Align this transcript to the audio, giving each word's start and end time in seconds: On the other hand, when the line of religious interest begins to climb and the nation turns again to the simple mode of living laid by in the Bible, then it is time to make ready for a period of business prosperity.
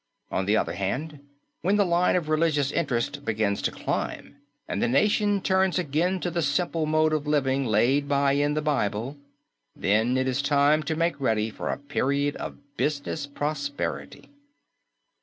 On 0.31 0.47
the 0.47 0.57
other 0.57 0.73
hand, 0.73 1.19
when 1.61 1.75
the 1.75 1.85
line 1.85 2.15
of 2.15 2.27
religious 2.27 2.71
interest 2.71 3.23
begins 3.23 3.61
to 3.61 3.71
climb 3.71 4.37
and 4.67 4.81
the 4.81 4.87
nation 4.87 5.41
turns 5.41 5.77
again 5.77 6.19
to 6.21 6.31
the 6.31 6.41
simple 6.41 6.87
mode 6.87 7.13
of 7.13 7.27
living 7.27 7.67
laid 7.67 8.09
by 8.09 8.31
in 8.31 8.55
the 8.55 8.63
Bible, 8.63 9.15
then 9.75 10.17
it 10.17 10.27
is 10.27 10.41
time 10.41 10.81
to 10.81 10.95
make 10.95 11.21
ready 11.21 11.51
for 11.51 11.69
a 11.69 11.77
period 11.77 12.35
of 12.37 12.57
business 12.77 13.27
prosperity. 13.27 14.31